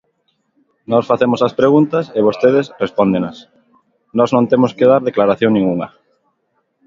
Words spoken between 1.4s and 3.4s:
as preguntas e vostedes respóndenas;